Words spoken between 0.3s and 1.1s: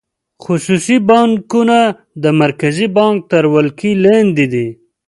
خصوصي